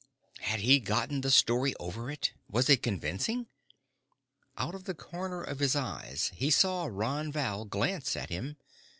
Had 0.39 0.61
he 0.61 0.79
gotten 0.79 1.21
the 1.21 1.29
story 1.29 1.75
over 1.79 2.09
it? 2.09 2.33
Was 2.49 2.67
it 2.71 2.81
convincing? 2.81 3.45
Out 4.57 4.73
of 4.73 4.85
the 4.85 4.95
corner 4.95 5.43
of 5.43 5.59
his 5.59 5.75
eyes 5.75 6.31
he 6.33 6.49
saw 6.49 6.87
Ron 6.89 7.31
Val 7.31 7.65
glance 7.65 8.15
at 8.15 8.29
him. 8.29 8.57